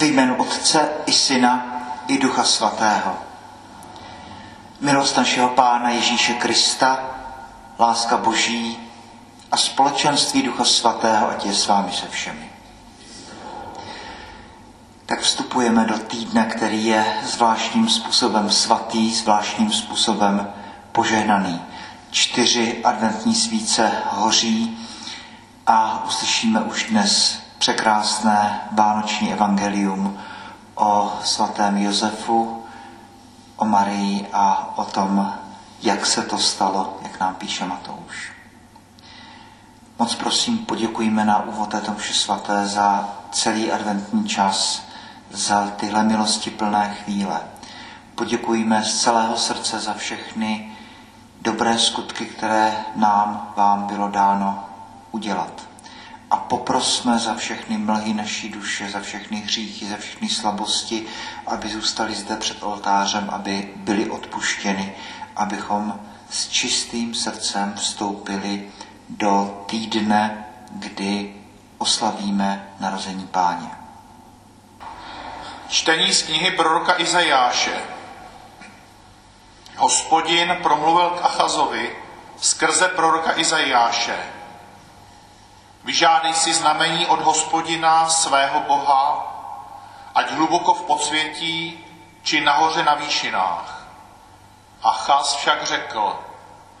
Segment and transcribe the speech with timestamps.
[0.00, 1.66] Ve jménu Otce i Syna
[2.08, 3.18] i Ducha Svatého.
[4.80, 7.00] Milost našeho Pána Ježíše Krista,
[7.78, 8.78] láska Boží
[9.52, 12.50] a společenství Ducha Svatého, ať je s vámi se všemi.
[15.06, 20.52] Tak vstupujeme do týdne, který je zvláštním způsobem svatý, zvláštním způsobem
[20.92, 21.62] požehnaný.
[22.10, 24.78] Čtyři adventní svíce hoří
[25.66, 30.18] a uslyšíme už dnes překrásné vánoční evangelium
[30.74, 32.64] o svatém Josefu,
[33.56, 35.32] o Marii a o tom,
[35.82, 38.32] jak se to stalo, jak nám píše Matouš.
[39.98, 44.82] Moc prosím, poděkujeme na úvod této vše svaté za celý adventní čas,
[45.30, 47.40] za tyhle milosti plné chvíle.
[48.14, 50.72] Poděkujeme z celého srdce za všechny
[51.40, 54.64] dobré skutky, které nám, vám bylo dáno
[55.10, 55.69] udělat
[56.30, 61.06] a poprosme za všechny mlhy naší duše, za všechny hříchy, za všechny slabosti,
[61.46, 64.94] aby zůstali zde před oltářem, aby byly odpuštěny,
[65.36, 66.00] abychom
[66.30, 68.70] s čistým srdcem vstoupili
[69.08, 71.34] do týdne, kdy
[71.78, 73.70] oslavíme narození páně.
[75.68, 77.80] Čtení z knihy proroka Izajáše.
[79.76, 81.96] Hospodin promluvil k Achazovi
[82.40, 84.39] skrze proroka Izajáše
[85.84, 89.32] Vyžádej si znamení od hospodina svého Boha,
[90.14, 91.84] ať hluboko v podsvětí,
[92.22, 93.86] či nahoře na výšinách.
[94.82, 96.18] A Chas však řekl,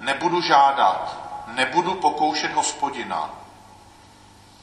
[0.00, 3.30] nebudu žádat, nebudu pokoušet hospodina.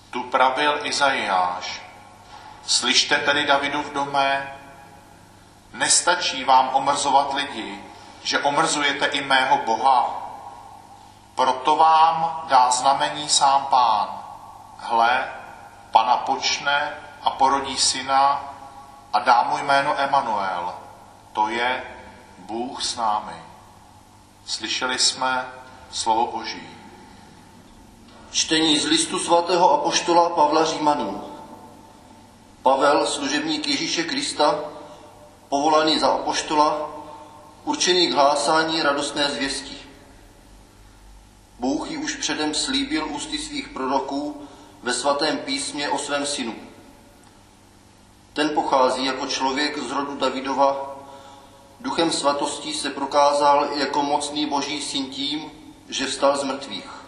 [0.09, 1.81] Tu pravil Izajáš.
[2.65, 4.57] Slyšte tedy Davidův domé,
[5.73, 7.83] nestačí vám omrzovat lidi,
[8.23, 10.29] že omrzujete i mého Boha.
[11.35, 14.26] Proto vám dá znamení sám pán
[14.77, 15.27] hle,
[15.91, 18.53] pana počne a porodí syna
[19.13, 20.73] a dá mu jméno Emanuel.
[21.33, 21.83] To je
[22.37, 23.41] Bůh s námi.
[24.45, 25.45] Slyšeli jsme
[25.91, 26.69] slovo Boží.
[28.31, 31.23] Čtení z listu svatého apoštola Pavla Římanů.
[32.63, 34.59] Pavel, služebník Ježíše Krista,
[35.49, 36.89] povolaný za apoštola,
[37.63, 39.77] určený k hlásání radostné zvěsti.
[41.59, 44.46] Bůh ji už předem slíbil ústy svých proroků,
[44.87, 46.55] ve svatém písmě o svém synu.
[48.33, 50.95] Ten pochází jako člověk z rodu Davidova,
[51.79, 55.51] duchem svatostí se prokázal jako mocný boží syn tím,
[55.89, 57.05] že vstal z mrtvých.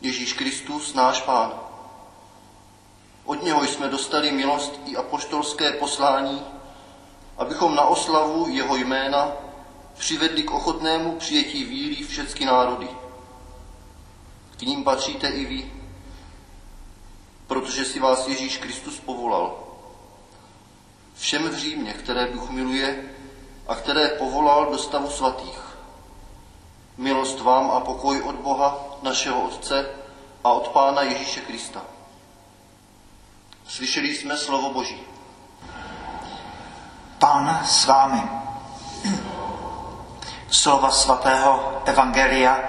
[0.00, 1.52] Ježíš Kristus, náš Pán.
[3.24, 6.42] Od něho jsme dostali milost i apoštolské poslání,
[7.38, 9.32] abychom na oslavu jeho jména
[9.94, 12.88] přivedli k ochotnému přijetí víry všechny národy.
[14.56, 15.79] K ním patříte i vy,
[17.50, 19.58] protože si vás Ježíš Kristus povolal.
[21.14, 23.04] Všem v Římě, které Bůh miluje
[23.68, 25.76] a které povolal do stavu svatých.
[26.96, 29.90] Milost vám a pokoj od Boha, našeho Otce
[30.44, 31.82] a od Pána Ježíše Krista.
[33.66, 35.00] Slyšeli jsme slovo Boží.
[37.18, 38.22] Pán s vámi.
[40.50, 42.60] Slova svatého Evangelia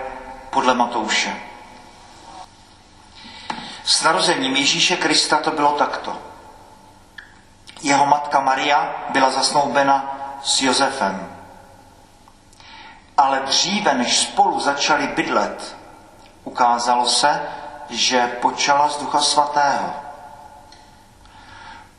[0.49, 1.50] podle Matouše.
[3.83, 6.17] S narozením Ježíše Krista to bylo takto.
[7.81, 11.37] Jeho matka Maria byla zasnoubena s Josefem.
[13.17, 15.75] Ale dříve, než spolu začali bydlet,
[16.43, 17.41] ukázalo se,
[17.89, 19.93] že počala z Ducha Svatého.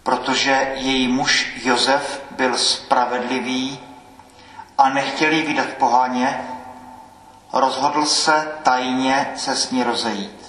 [0.03, 3.81] Protože její muž Josef byl spravedlivý
[4.79, 6.49] a nechtěli vydat poháně,
[7.53, 10.42] rozhodl se tajně se s ní rozejít.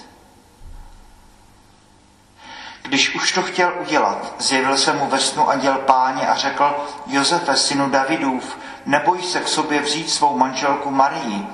[2.88, 7.56] Když už to chtěl udělat, zjevil se mu ve snu anděl páně a řekl, Josefe,
[7.56, 11.46] synu Davidův, neboj se k sobě vzít svou manželku Marii.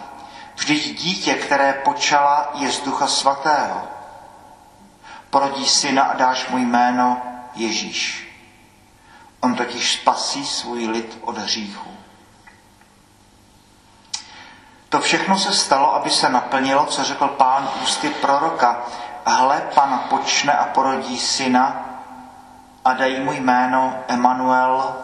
[0.57, 3.83] Vždyť dítě, které počala, je z ducha svatého.
[5.31, 7.23] Porodí syna a dáš mu jméno
[7.55, 8.29] Ježíš.
[9.41, 11.91] On totiž spasí svůj lid od hříchu.
[14.89, 18.83] To všechno se stalo, aby se naplnilo, co řekl pán ústy proroka
[19.27, 21.77] hle, pan počne a porodí syna
[22.85, 24.97] a dají mu jméno Emanuel,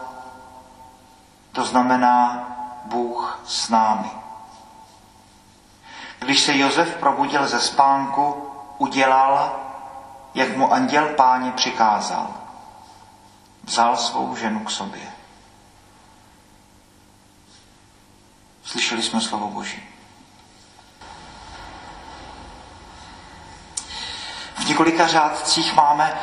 [1.51, 2.43] to znamená
[2.85, 4.11] Bůh s námi.
[6.19, 9.59] Když se Josef probudil ze spánku, udělal,
[10.33, 12.27] jak mu anděl páně přikázal.
[13.63, 15.11] Vzal svou ženu k sobě.
[18.63, 19.96] Slyšeli jsme slovo Boží.
[24.77, 26.13] Několika řádcích máme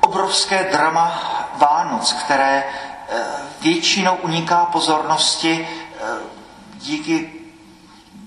[0.00, 1.22] obrovské drama
[1.56, 3.22] Vánoc, které eh,
[3.60, 6.04] většinou uniká pozornosti eh,
[6.74, 7.32] díky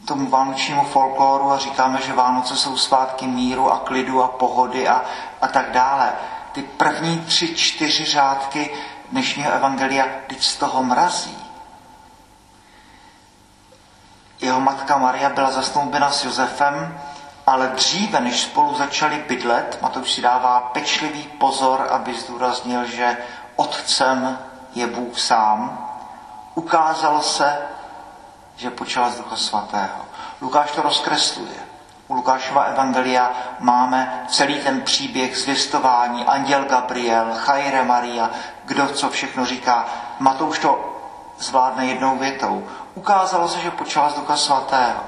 [0.06, 5.02] tomu vánočnímu folkloru a říkáme, že Vánoce jsou svátky míru a klidu a pohody a,
[5.42, 6.14] a tak dále.
[6.52, 8.70] Ty první tři, čtyři řádky
[9.12, 11.38] dnešního evangelia teď z toho mrazí.
[14.42, 17.00] Jeho matka Maria byla zasnoubena s Josefem,
[17.52, 23.18] ale dříve, než spolu začali bydlet, Matouš si dává pečlivý pozor, aby zdůraznil, že
[23.56, 24.40] otcem
[24.76, 25.88] je Bůh sám,
[26.56, 27.58] ukázalo se,
[28.56, 30.06] že počala z Ducha Svatého.
[30.42, 31.60] Lukáš to rozkresluje.
[32.08, 38.30] U Lukášova evangelia máme celý ten příběh zvěstování, anděl Gabriel, Chajre Maria,
[38.66, 39.86] kdo co všechno říká.
[40.20, 41.00] Matouš to
[41.40, 42.68] zvládne jednou větou.
[42.96, 45.00] Ukázalo se, že počala z Ducha Svatého.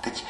[0.00, 0.24] Teď,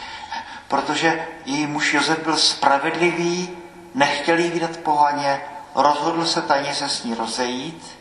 [0.69, 3.59] protože její muž Josef byl spravedlivý,
[3.95, 5.41] nechtěl jí vydat pohaně,
[5.75, 7.99] rozhodl se tajně se s ní rozejít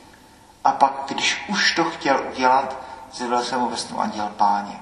[0.63, 2.77] a pak, když už to chtěl udělat,
[3.11, 4.79] zjevil se mu ve snu anděl páně.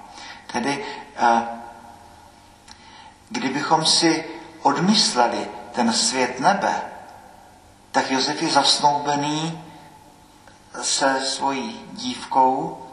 [0.52, 0.86] Tedy,
[1.16, 1.44] eh,
[3.30, 4.26] kdybychom si
[4.62, 6.82] odmysleli ten svět nebe,
[7.92, 9.64] tak Josef je zasnoubený
[10.82, 12.86] se svojí dívkou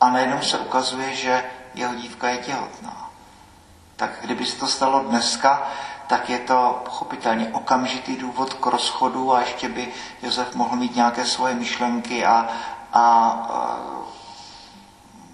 [0.00, 3.07] a najednou se ukazuje, že jeho dívka je těhotná.
[3.98, 5.62] Tak kdyby se to stalo dneska,
[6.06, 9.92] tak je to pochopitelně okamžitý důvod k rozchodu a ještě by
[10.22, 12.48] Josef mohl mít nějaké svoje myšlenky a,
[12.92, 13.76] a, a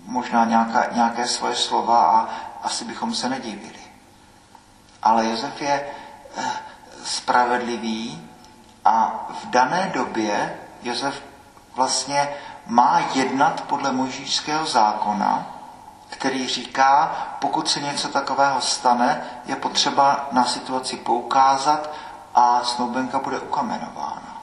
[0.04, 2.28] možná nějaká, nějaké svoje slova a
[2.62, 3.84] asi bychom se nedivili.
[5.02, 5.86] Ale Josef je
[6.36, 6.50] eh,
[7.04, 8.28] spravedlivý
[8.84, 11.22] a v dané době Josef
[11.74, 12.28] vlastně
[12.66, 15.53] má jednat podle možíšského zákona,
[16.24, 21.90] který říká, pokud se něco takového stane, je potřeba na situaci poukázat
[22.34, 24.42] a snoubenka bude ukamenována.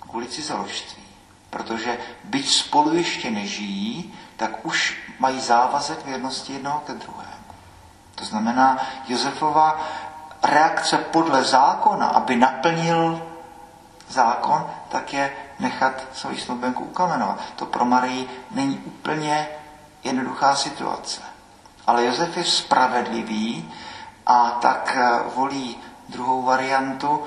[0.00, 1.02] Kvůli cizoložství.
[1.50, 7.52] Protože byť spolu ještě nežijí, tak už mají závazek věrnosti jednoho ke druhému.
[8.14, 8.78] To znamená,
[9.08, 9.80] Josefova
[10.42, 13.22] reakce podle zákona, aby naplnil
[14.08, 17.38] zákon, tak je nechat svoji snoubenku ukamenovat.
[17.56, 19.48] To pro Marii není úplně
[20.06, 21.20] jednoduchá situace.
[21.86, 23.72] Ale Josef je spravedlivý
[24.26, 25.76] a tak eh, volí
[26.08, 27.24] druhou variantu,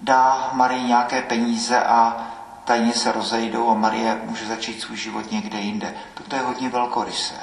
[0.00, 2.26] dá Marii nějaké peníze a
[2.64, 5.94] tajně se rozejdou a Marie může začít svůj život někde jinde.
[6.14, 7.34] Toto je hodně velkorysé.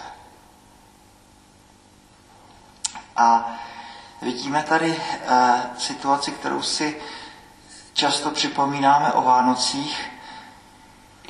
[3.15, 3.51] A
[4.21, 7.01] vidíme tady e, situaci, kterou si
[7.93, 10.10] často připomínáme o Vánocích,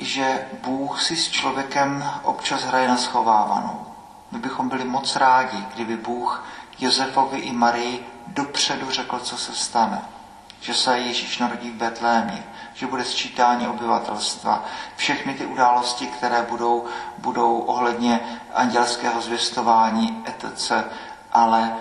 [0.04, 3.86] že Bůh si s člověkem občas hraje na schovávanou.
[4.30, 6.44] My bychom byli moc rádi, kdyby Bůh
[6.78, 10.02] Josefovi i Marii dopředu řekl, co se stane.
[10.60, 12.44] Že se Ježíš narodí v Betlémě,
[12.74, 14.64] že bude sčítání obyvatelstva,
[14.96, 16.84] všechny ty události, které budou,
[17.18, 18.20] budou ohledně
[18.54, 20.72] andělského zvěstování, etc.
[21.32, 21.76] Ale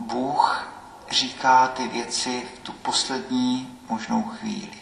[0.00, 0.72] Bůh
[1.10, 4.78] říká ty věci v tu poslední možnou chvíli,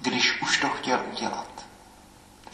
[0.00, 1.57] když už to chtěl udělat.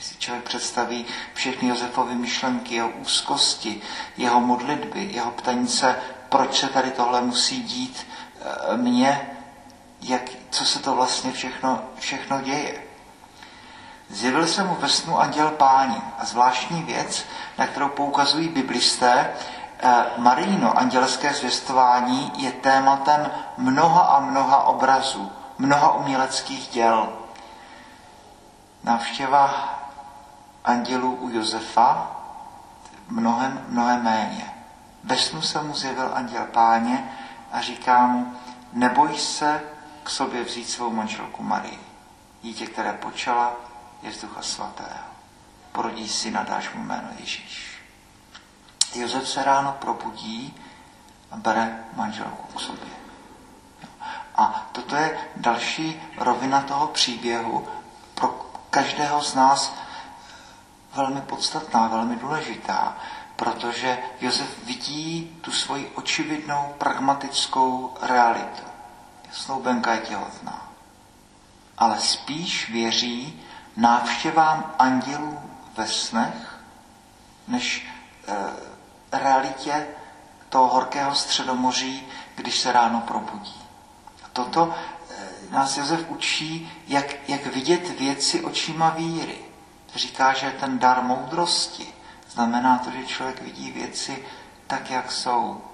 [0.04, 3.82] Si člověk představí všechny Josefovy myšlenky, jeho úzkosti,
[4.16, 5.96] jeho modlitby, jeho ptanice,
[6.28, 8.06] proč se tady tohle musí dít
[8.40, 9.30] eh, mně,
[10.00, 12.82] jak, co se to vlastně všechno, všechno děje.
[14.08, 17.24] Zjevil se mu ve snu anděl páni a zvláštní věc,
[17.58, 19.30] na kterou poukazují biblisté,
[19.78, 27.12] eh, Marino, andělské zvěstování, je tématem mnoha a mnoha obrazů, mnoha uměleckých děl.
[28.82, 29.83] Návštěva
[30.64, 32.16] andělů u Josefa
[33.08, 34.54] mnohem, mnohem méně.
[35.04, 37.10] Ve snu se mu zjevil anděl páně
[37.52, 38.36] a říká mu,
[38.72, 39.62] neboj se
[40.02, 41.80] k sobě vzít svou manželku Marii.
[42.42, 43.52] Dítě, které počala,
[44.02, 45.04] je z ducha svatého.
[45.72, 47.82] Porodí syna, dáš mu jméno Ježíš.
[48.94, 50.54] Josef se ráno probudí
[51.30, 52.90] a bere manželku k sobě.
[54.36, 57.68] A toto je další rovina toho příběhu
[58.14, 58.28] pro
[58.70, 59.74] každého z nás
[60.94, 62.96] velmi podstatná, velmi důležitá,
[63.36, 68.62] protože Josef vidí tu svoji očividnou pragmatickou realitu.
[69.32, 70.68] Snoubenka je těhotná.
[71.78, 73.42] Ale spíš věří
[73.76, 75.38] návštěvám andělů
[75.76, 76.60] ve snech,
[77.48, 77.86] než
[78.28, 79.86] e, realitě
[80.48, 83.62] toho horkého středomoří, když se ráno probudí.
[84.24, 89.43] A toto e, nás Josef učí, jak, jak vidět věci očima víry.
[89.94, 91.94] Říká, že ten dar moudrosti
[92.30, 94.24] znamená to, že člověk vidí věci
[94.66, 95.64] tak, jak jsou,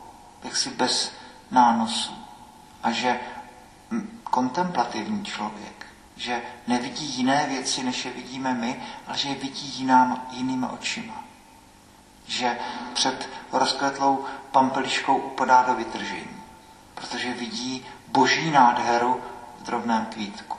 [0.42, 1.12] jaksi bez
[1.50, 2.14] nánosu.
[2.82, 3.20] A že
[4.24, 5.80] kontemplativní člověk
[6.20, 11.24] že nevidí jiné věci, než je vidíme my, ale že je vidí jinám, jinýma očima.
[12.26, 12.58] Že
[12.92, 16.42] před rozkvetlou pampeliškou upadá do vytržení,
[16.94, 19.20] protože vidí boží nádheru
[19.58, 20.56] v drobném kvítku.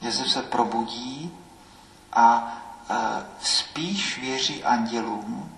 [0.00, 1.32] Jezef se probudí
[2.12, 2.52] a
[3.40, 5.52] spíš věří andělům,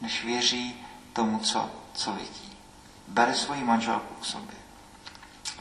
[0.00, 2.56] než věří tomu, co, co vidí.
[3.08, 4.56] Bere svoji manželku k sobě.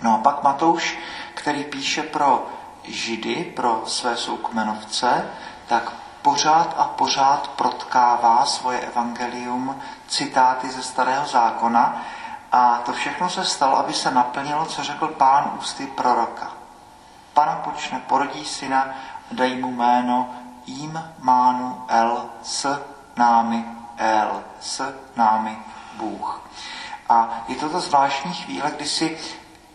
[0.02, 0.98] No a pak Matouš,
[1.34, 2.48] který píše pro
[2.84, 5.30] Židy, pro své soukmenovce,
[5.68, 5.92] tak
[6.22, 12.06] pořád a pořád protkává svoje evangelium citáty ze starého zákona
[12.52, 16.53] a to všechno se stalo, aby se naplnilo, co řekl pán ústy proroka.
[17.34, 18.96] Pana počne, porodí syna,
[19.32, 20.30] dej mu jméno
[20.66, 22.84] jím mánu El s
[23.18, 23.66] námi
[23.98, 25.58] El, s námi
[25.94, 26.42] Bůh.
[27.10, 29.18] A je to ta zvláštní chvíle, kdy si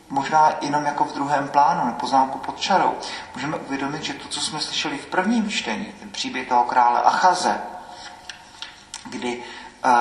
[0.09, 2.95] možná jenom jako v druhém plánu, na poznámku pod čarou,
[3.35, 7.61] můžeme uvědomit, že to, co jsme slyšeli v prvním čtení, ten příběh toho krále Achaze,
[9.05, 9.43] kdy
[9.85, 9.93] uh,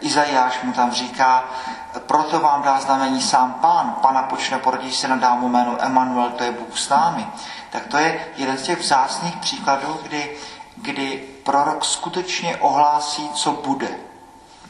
[0.00, 1.44] Izajáš mu tam říká,
[2.06, 6.44] proto vám dá znamení sám pán, pana počne porodí se na dámu jméno Emanuel, to
[6.44, 7.26] je Bůh s námi.
[7.70, 10.36] Tak to je jeden z těch vzácných příkladů, kdy,
[10.76, 13.88] kdy prorok skutečně ohlásí, co bude.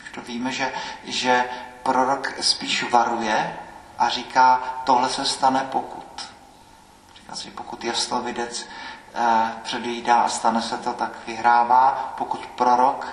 [0.02, 0.72] Už to víme, že,
[1.04, 1.44] že
[1.82, 3.58] prorok spíš varuje
[3.98, 6.30] a říká, tohle se stane pokud.
[7.14, 8.66] Říká si, pokud jaslovidec
[9.14, 12.14] eh, předjídá a stane se to, tak vyhrává.
[12.18, 13.06] Pokud prorok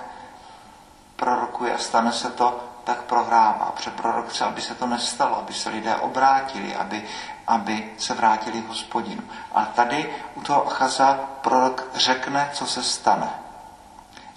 [1.16, 3.72] prorokuje a stane se to, tak prohrává.
[3.74, 7.04] Protože prorok chce, aby se to nestalo, aby se lidé obrátili, aby,
[7.46, 9.22] aby se vrátili k hospodinu.
[9.54, 13.30] A tady u toho Achaza prorok řekne, co se stane.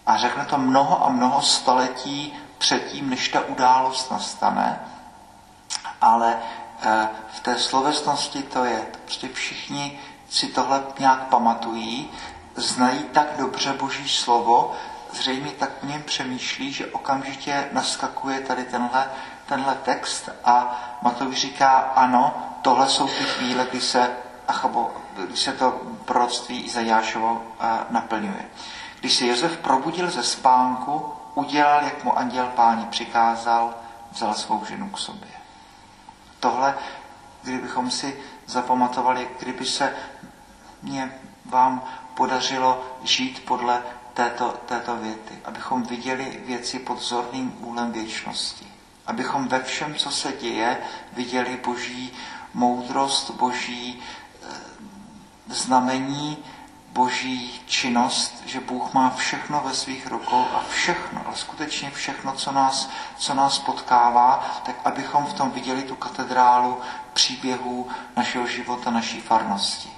[0.05, 4.79] A řekne to mnoho a mnoho století předtím, než ta událost nastane.
[6.01, 6.39] Ale
[6.81, 8.87] eh, v té slovesnosti to je.
[9.05, 12.11] Prostě všichni si tohle nějak pamatují,
[12.55, 14.75] znají tak dobře Boží slovo,
[15.13, 19.09] zřejmě tak v něm přemýšlí, že okamžitě naskakuje tady tenhle,
[19.45, 24.11] tenhle text a Matouš říká, ano, tohle jsou ty chvíle, kdy se,
[24.47, 24.91] achabo,
[25.25, 25.71] kdy se to
[26.05, 28.45] proroctví Izajášovo eh, naplňuje.
[28.99, 33.73] Když se Josef probudil ze spánku, udělal, jak mu anděl páni přikázal,
[34.11, 35.29] vzal svou ženu k sobě.
[36.39, 36.75] Tohle,
[37.43, 39.95] kdybychom si zapamatovali, kdyby se
[40.81, 43.81] mě vám podařilo žít podle
[44.13, 48.67] této, této věty, abychom viděli věci pod zorným úlem věčnosti.
[49.07, 50.77] Abychom ve všem, co se děje,
[51.13, 52.13] viděli boží
[52.53, 54.01] moudrost, boží
[54.41, 56.37] e, znamení,
[56.93, 62.51] boží činnost, že Bůh má všechno ve svých rukou a všechno, ale skutečně všechno, co
[62.51, 66.77] nás, co nás potkává, tak abychom v tom viděli tu katedrálu
[67.13, 67.87] příběhů
[68.17, 69.89] našeho života, naší farnosti.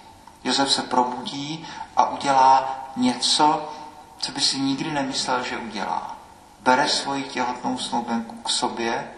[0.43, 3.71] Josef se probudí a udělá něco,
[4.21, 6.15] co by si nikdy nemyslel, že udělá.
[6.59, 9.11] Bere svoji těhotnou snoubenku k sobě,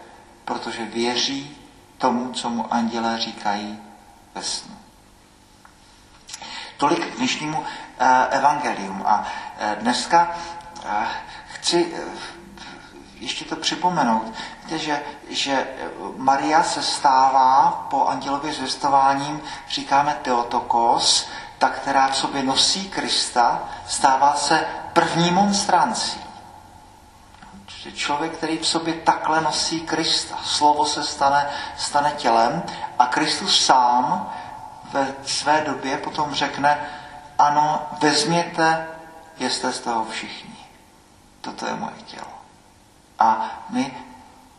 [0.44, 1.56] protože věří
[1.98, 3.78] tomu, co mu andělé říkají
[4.34, 4.76] ve snu.
[6.76, 7.66] Tolik k dnešnímu uh,
[8.30, 9.02] evangelium.
[9.06, 10.36] A uh, dneska
[10.84, 10.90] uh,
[11.54, 11.94] chci
[13.14, 14.32] ještě to připomenout.
[14.64, 15.66] Víte, že, že
[16.16, 24.34] Maria se stává po andělově zvěstováním, říkáme Teotokos, ta, která v sobě nosí Krista, stává
[24.34, 26.20] se první monstrancí.
[27.94, 30.38] Člověk, který v sobě takhle nosí Krista.
[30.44, 31.46] Slovo se stane,
[31.76, 32.62] stane tělem
[32.98, 34.32] a Kristus sám
[34.92, 36.88] ve své době potom řekne,
[37.38, 38.86] ano, vezměte,
[39.38, 40.56] jste z toho všichni.
[41.40, 42.32] Toto je moje tělo.
[43.18, 43.96] A my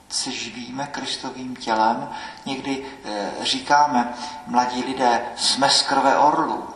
[0.09, 2.09] se živíme Kristovým tělem.
[2.45, 4.13] Někdy e, říkáme,
[4.47, 6.69] mladí lidé, jsme z krve orlů.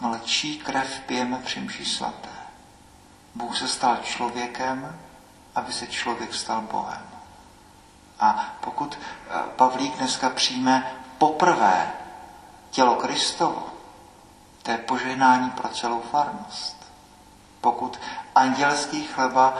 [0.00, 2.39] Ale čí krev pijeme při mši svaté?
[3.34, 4.98] Bůh se stal člověkem,
[5.54, 7.02] aby se člověk stal Bohem.
[8.20, 11.92] A pokud eh, Pavlík dneska přijme poprvé
[12.70, 13.66] tělo Kristovo,
[14.62, 16.76] to je požehnání pro celou farnost.
[17.60, 18.00] Pokud
[18.34, 19.54] andělský chleba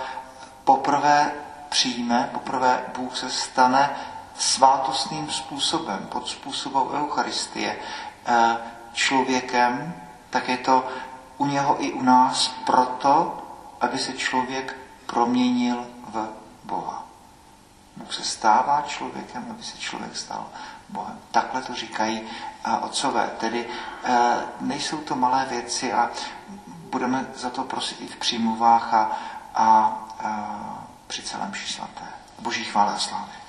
[0.65, 1.33] poprvé
[1.69, 3.91] přijme, poprvé Bůh se stane
[4.39, 7.79] svátostným způsobem, pod způsobem Eucharistie,
[8.27, 8.57] eh,
[8.93, 9.95] člověkem,
[10.31, 10.89] tak je to
[11.39, 13.43] u něho i u nás proto,
[13.81, 16.29] aby se člověk proměnil v
[16.65, 17.05] Boha.
[17.97, 20.47] Bůh se stává člověkem, aby se člověk stal
[20.89, 21.19] Bohem.
[21.31, 23.31] Takhle to říkají uh, otcové.
[23.41, 24.15] Tedy uh,
[24.61, 26.11] nejsou to malé věci a
[26.91, 29.19] budeme za to prosit i v přímluvách a,
[29.55, 30.31] a uh,
[31.07, 32.05] při celém svaté.
[32.39, 33.40] Boží chvále a slávě.